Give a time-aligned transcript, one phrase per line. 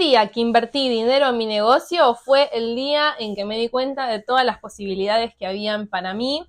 [0.00, 4.08] día que invertí dinero en mi negocio fue el día en que me di cuenta
[4.08, 6.42] de todas las posibilidades que habían para mí.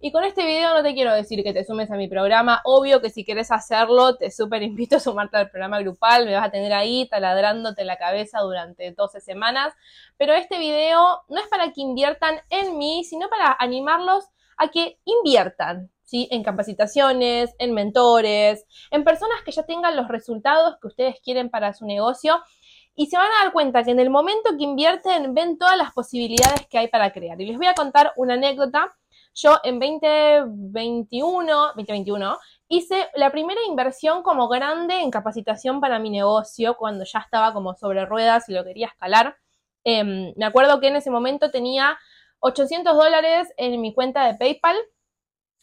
[0.00, 2.60] Y con este video no te quiero decir que te sumes a mi programa.
[2.64, 6.26] Obvio que si quieres hacerlo, te súper invito a sumarte al programa grupal.
[6.26, 9.72] Me vas a tener ahí taladrándote la cabeza durante 12 semanas.
[10.18, 14.26] Pero este video no es para que inviertan en mí, sino para animarlos
[14.58, 15.90] a que inviertan.
[16.02, 16.28] ¿Sí?
[16.30, 21.72] En capacitaciones, en mentores, en personas que ya tengan los resultados que ustedes quieren para
[21.72, 22.42] su negocio
[22.94, 25.92] y se van a dar cuenta que en el momento que invierten ven todas las
[25.92, 27.40] posibilidades que hay para crear.
[27.40, 28.94] Y les voy a contar una anécdota
[29.34, 32.38] yo en 2021, 2021
[32.68, 37.74] hice la primera inversión como grande en capacitación para mi negocio cuando ya estaba como
[37.74, 39.36] sobre ruedas y lo quería escalar.
[39.82, 41.98] Em, me acuerdo que en ese momento tenía
[42.38, 44.76] 800 dólares en mi cuenta de PayPal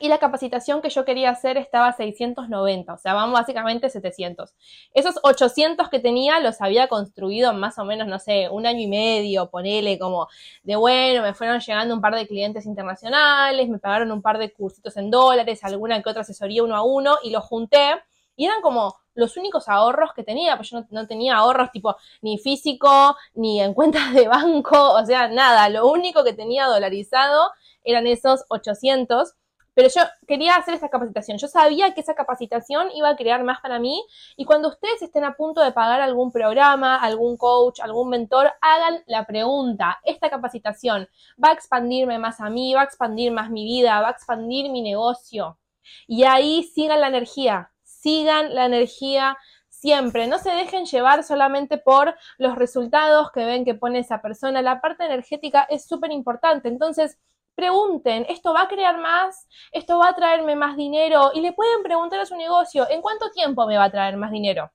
[0.00, 4.54] y la capacitación que yo quería hacer estaba a 690, o sea, vamos básicamente 700.
[4.94, 8.86] Esos 800 que tenía los había construido más o menos, no sé, un año y
[8.86, 10.28] medio, ponele como
[10.62, 14.50] de bueno, me fueron llegando un par de clientes internacionales, me pagaron un par de
[14.52, 17.92] cursitos en dólares, alguna que otra asesoría uno a uno y lo junté
[18.34, 21.96] y eran como los únicos ahorros que tenía, pues yo no, no, tenía ahorros tipo
[22.22, 27.50] ni físico, ni en cuentas de banco, o sea, nada, lo único que tenía dolarizado
[27.84, 29.34] eran esos 800
[29.74, 31.38] pero yo quería hacer esta capacitación.
[31.38, 34.04] Yo sabía que esa capacitación iba a crear más para mí.
[34.36, 39.02] Y cuando ustedes estén a punto de pagar algún programa, algún coach, algún mentor, hagan
[39.06, 40.00] la pregunta.
[40.04, 41.08] ¿Esta capacitación
[41.42, 42.74] va a expandirme más a mí?
[42.74, 44.00] ¿Va a expandir más mi vida?
[44.00, 45.58] ¿Va a expandir mi negocio?
[46.06, 47.70] Y ahí sigan la energía.
[47.82, 50.26] Sigan la energía siempre.
[50.28, 54.62] No se dejen llevar solamente por los resultados que ven que pone esa persona.
[54.62, 56.68] La parte energética es súper importante.
[56.68, 57.18] Entonces,
[57.54, 59.48] pregunten, ¿esto va a crear más?
[59.72, 61.30] ¿Esto va a traerme más dinero?
[61.34, 64.30] Y le pueden preguntar a su negocio, ¿en cuánto tiempo me va a traer más
[64.30, 64.70] dinero?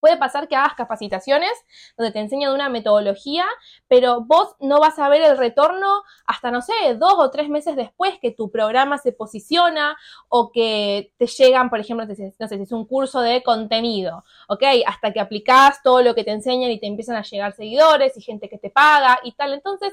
[0.00, 1.52] Puede pasar que hagas capacitaciones
[1.96, 3.44] donde te enseñan una metodología,
[3.86, 7.76] pero vos no vas a ver el retorno hasta, no sé, dos o tres meses
[7.76, 9.96] después que tu programa se posiciona
[10.28, 14.62] o que te llegan, por ejemplo, no sé, si es un curso de contenido, ¿ok?
[14.86, 18.22] Hasta que aplicás todo lo que te enseñan y te empiezan a llegar seguidores y
[18.22, 19.52] gente que te paga y tal.
[19.52, 19.92] Entonces,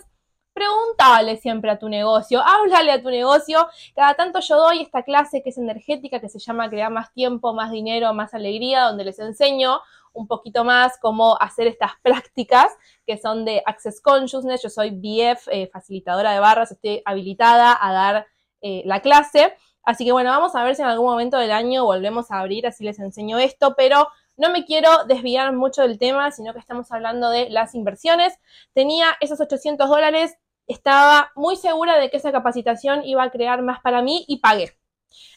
[0.57, 3.68] Pregúntale siempre a tu negocio, háblale a tu negocio.
[3.94, 7.53] Cada tanto yo doy esta clase que es energética, que se llama Crear más tiempo,
[7.53, 9.81] más dinero, más alegría, donde les enseño
[10.13, 12.75] un poquito más cómo hacer estas prácticas
[13.06, 14.63] que son de Access Consciousness.
[14.63, 18.25] Yo soy BF, eh, facilitadora de barras, estoy habilitada a dar
[18.62, 19.53] eh, la clase.
[19.84, 22.66] Así que bueno, vamos a ver si en algún momento del año volvemos a abrir,
[22.66, 24.07] así les enseño esto, pero
[24.38, 28.40] no me quiero desviar mucho del tema, sino que estamos hablando de las inversiones.
[28.73, 33.81] Tenía esos 800 dólares, estaba muy segura de que esa capacitación iba a crear más
[33.81, 34.78] para mí y pagué.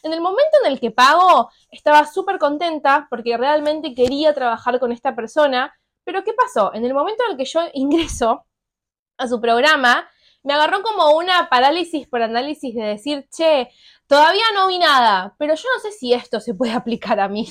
[0.03, 4.91] En el momento en el que pago, estaba súper contenta porque realmente quería trabajar con
[4.91, 6.73] esta persona, pero ¿qué pasó?
[6.73, 8.45] En el momento en el que yo ingreso
[9.17, 10.09] a su programa,
[10.43, 13.69] me agarró como una parálisis por análisis de decir, che,
[14.07, 17.47] todavía no vi nada, pero yo no sé si esto se puede aplicar a mí.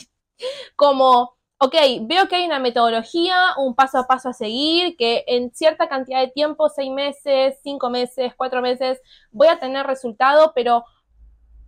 [0.76, 5.54] Como, ok, veo que hay una metodología, un paso a paso a seguir, que en
[5.54, 10.84] cierta cantidad de tiempo, seis meses, cinco meses, cuatro meses, voy a tener resultado, pero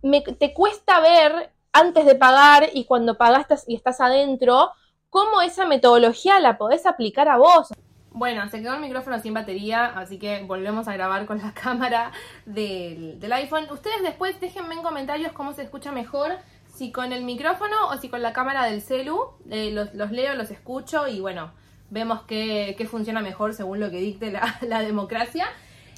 [0.01, 4.71] me, te cuesta ver antes de pagar y cuando pagaste y estás adentro,
[5.11, 7.71] cómo esa metodología la podés aplicar a vos.
[8.09, 12.11] Bueno, se quedó el micrófono sin batería, así que volvemos a grabar con la cámara
[12.47, 13.67] del, del iPhone.
[13.69, 16.31] Ustedes después déjenme en comentarios cómo se escucha mejor
[16.73, 19.31] si con el micrófono o si con la cámara del celu.
[19.49, 21.51] Eh, los, leo, los escucho y bueno,
[21.89, 25.47] vemos qué, funciona mejor según lo que dicte la, democracia.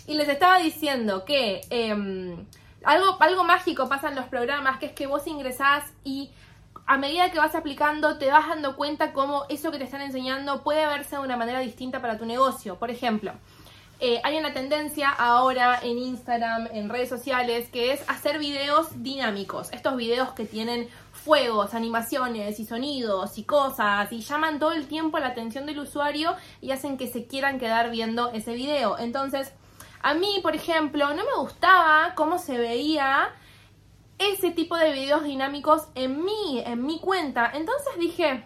[0.07, 2.45] Y les estaba diciendo que em,
[2.83, 6.29] algo, algo mágico pasa en los programas, que es que vos ingresás y
[6.87, 10.61] a medida que vas aplicando te vas dando cuenta cómo eso que te están enseñando
[10.61, 12.77] puede verse de una manera distinta para tu negocio.
[12.77, 13.33] Por ejemplo,
[13.99, 19.71] eh, hay una tendencia ahora en Instagram, en redes sociales, que es hacer videos dinámicos.
[19.71, 25.17] Estos videos que tienen fuegos, animaciones y sonidos y cosas y llaman todo el tiempo
[25.17, 28.97] la atención del usuario y hacen que se quieran quedar viendo ese video.
[28.99, 29.51] Entonces,
[30.01, 33.29] a mí, por ejemplo, no me gustaba cómo se veía
[34.19, 37.49] ese tipo de videos dinámicos en mí, en mi cuenta.
[37.53, 38.43] Entonces dije,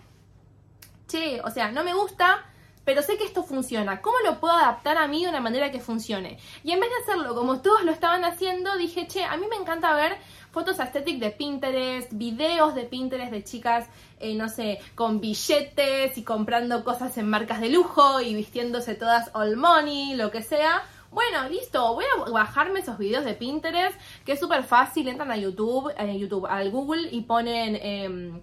[1.07, 2.45] che, o sea, no me gusta
[2.89, 4.01] pero sé que esto funciona.
[4.01, 6.39] ¿Cómo lo puedo adaptar a mí de una manera que funcione?
[6.63, 9.57] Y en vez de hacerlo como todos lo estaban haciendo, dije, che, a mí me
[9.57, 10.17] encanta ver
[10.49, 13.85] fotos aesthetic de Pinterest, videos de Pinterest de chicas,
[14.19, 19.29] eh, no sé, con billetes y comprando cosas en marcas de lujo y vistiéndose todas
[19.35, 20.81] all money, lo que sea.
[21.11, 25.37] Bueno, listo, voy a bajarme esos videos de Pinterest, que es súper fácil, entran a
[25.37, 27.75] YouTube, a YouTube, al Google y ponen...
[27.79, 28.41] Em,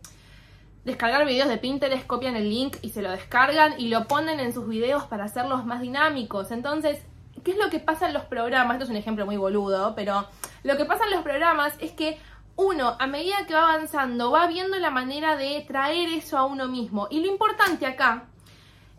[0.86, 4.54] descargar videos de Pinterest, copian el link y se lo descargan y lo ponen en
[4.54, 6.52] sus videos para hacerlos más dinámicos.
[6.52, 7.02] Entonces,
[7.42, 8.76] ¿qué es lo que pasa en los programas?
[8.76, 10.28] Esto es un ejemplo muy boludo, pero
[10.62, 12.18] lo que pasa en los programas es que
[12.54, 16.68] uno, a medida que va avanzando, va viendo la manera de traer eso a uno
[16.68, 17.08] mismo.
[17.10, 18.28] Y lo importante acá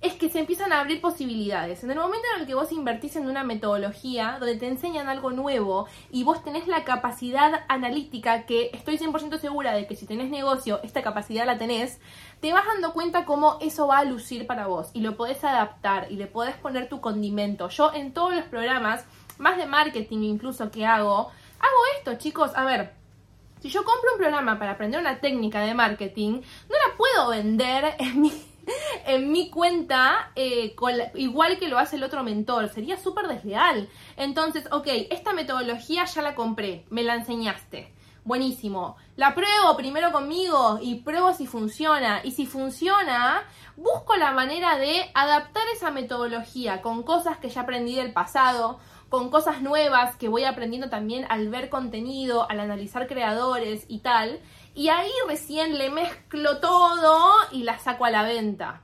[0.01, 1.83] es que se empiezan a abrir posibilidades.
[1.83, 5.31] En el momento en el que vos invertís en una metodología donde te enseñan algo
[5.31, 10.29] nuevo y vos tenés la capacidad analítica, que estoy 100% segura de que si tenés
[10.29, 11.99] negocio, esta capacidad la tenés,
[12.41, 16.11] te vas dando cuenta cómo eso va a lucir para vos y lo podés adaptar
[16.11, 17.69] y le podés poner tu condimento.
[17.69, 19.05] Yo en todos los programas,
[19.39, 22.51] más de marketing incluso que hago, hago esto, chicos.
[22.55, 22.93] A ver,
[23.61, 27.95] si yo compro un programa para aprender una técnica de marketing, no la puedo vender
[27.97, 28.31] en mi
[29.07, 30.75] en mi cuenta eh,
[31.15, 32.69] igual que lo hace el otro mentor.
[32.69, 33.89] Sería súper desleal.
[34.17, 37.93] Entonces, ok, esta metodología ya la compré, me la enseñaste.
[38.25, 38.97] Buenísimo.
[39.15, 42.19] La pruebo primero conmigo y pruebo si funciona.
[42.25, 43.43] Y si funciona,
[43.77, 49.29] busco la manera de adaptar esa metodología con cosas que ya aprendí del pasado, con
[49.29, 54.41] cosas nuevas que voy aprendiendo también al ver contenido, al analizar creadores y tal.
[54.75, 58.81] Y ahí recién le mezclo todo y la saco a la venta.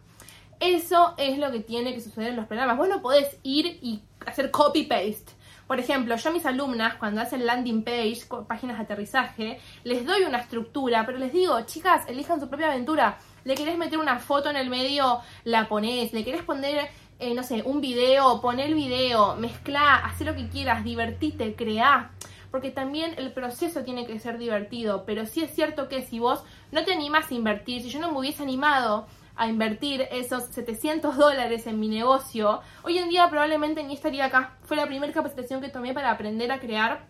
[0.64, 2.78] Eso es lo que tiene que suceder en los programas.
[2.78, 5.34] Vos no podés ir y hacer copy-paste.
[5.68, 10.24] Por ejemplo, yo a mis alumnas, cuando hacen landing page, páginas de aterrizaje, les doy
[10.24, 13.18] una estructura, pero les digo, chicas, elijan su propia aventura.
[13.44, 16.14] Le querés meter una foto en el medio, la ponés.
[16.14, 16.88] Le querés poner,
[17.20, 22.12] eh, no sé, un video, poner el video, mezcla, haz lo que quieras, divertite, crea
[22.52, 26.44] porque también el proceso tiene que ser divertido, pero sí es cierto que si vos
[26.72, 31.18] no te animas a invertir, si yo no me hubiese animado a invertir esos 700
[31.18, 34.58] dólares en mi negocio, hoy en día probablemente ni estaría acá.
[34.64, 37.08] Fue la primera capacitación que tomé para aprender a crear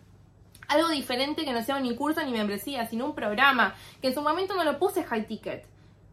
[0.68, 4.22] algo diferente que no sea ni curso ni membresía, sino un programa, que en su
[4.22, 5.66] momento no lo puse high ticket.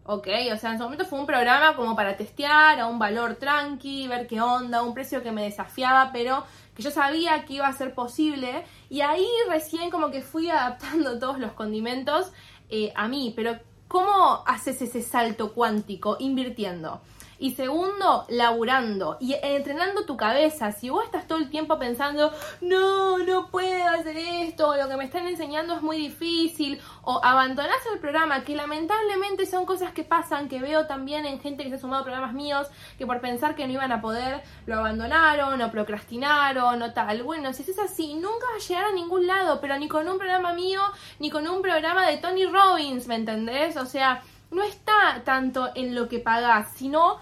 [0.03, 3.35] Ok, o sea, en su momento fue un programa como para testear a un valor
[3.35, 6.43] tranqui, ver qué onda, un precio que me desafiaba, pero
[6.75, 8.65] que yo sabía que iba a ser posible.
[8.89, 12.31] Y ahí recién como que fui adaptando todos los condimentos
[12.69, 13.31] eh, a mí.
[13.35, 13.59] Pero
[13.91, 16.15] ¿cómo haces ese salto cuántico?
[16.19, 17.01] Invirtiendo.
[17.41, 20.71] Y segundo, laburando y entrenando tu cabeza.
[20.71, 25.05] Si vos estás todo el tiempo pensando, no, no puedo hacer esto, lo que me
[25.05, 30.49] están enseñando es muy difícil, o abandonás el programa, que lamentablemente son cosas que pasan,
[30.49, 32.67] que veo también en gente que se ha sumado a programas míos,
[32.99, 37.23] que por pensar que no iban a poder, lo abandonaron, o procrastinaron, o tal.
[37.23, 40.19] Bueno, si es así, nunca vas a llegar a ningún lado, pero ni con un
[40.19, 40.81] programa mío,
[41.17, 43.77] ni con un programa de Tony Robbins, ¿me entendés?
[43.77, 44.21] O sea,
[44.51, 47.17] no está tanto en lo que pagás, sino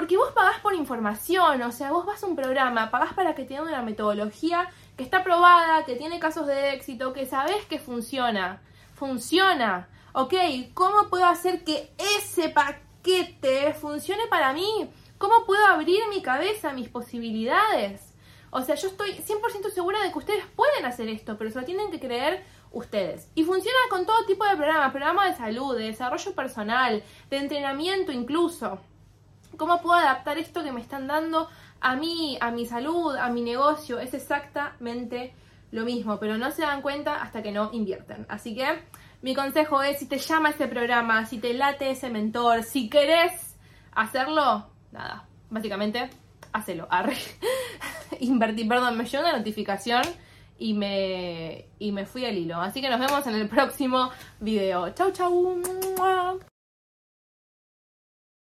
[0.00, 3.44] porque vos pagás por información, o sea, vos vas a un programa, pagás para que
[3.44, 7.78] te den una metodología que está probada, que tiene casos de éxito, que sabés que
[7.78, 8.62] funciona.
[8.94, 9.90] Funciona.
[10.14, 10.32] Ok,
[10.72, 14.90] ¿cómo puedo hacer que ese paquete funcione para mí?
[15.18, 18.14] ¿Cómo puedo abrir mi cabeza, mis posibilidades?
[18.48, 21.66] O sea, yo estoy 100% segura de que ustedes pueden hacer esto, pero se lo
[21.66, 22.42] tienen que creer
[22.72, 23.28] ustedes.
[23.34, 28.12] Y funciona con todo tipo de programas, programas de salud, de desarrollo personal, de entrenamiento
[28.12, 28.80] incluso.
[29.56, 31.48] ¿Cómo puedo adaptar esto que me están dando
[31.80, 33.98] a mí, a mi salud, a mi negocio?
[33.98, 35.34] Es exactamente
[35.70, 38.26] lo mismo, pero no se dan cuenta hasta que no invierten.
[38.28, 38.82] Así que
[39.22, 43.56] mi consejo es, si te llama ese programa, si te late ese mentor, si querés
[43.92, 46.10] hacerlo, nada, básicamente,
[46.52, 46.86] hacelo.
[46.90, 47.16] Arre.
[48.20, 50.02] Invertí, perdón, me llegó una notificación
[50.58, 52.60] y me, y me fui al hilo.
[52.60, 54.10] Así que nos vemos en el próximo
[54.40, 54.90] video.
[54.90, 55.60] Chau, chau.